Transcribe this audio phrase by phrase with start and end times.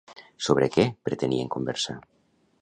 [0.45, 1.97] Sobre què pretenien conversar?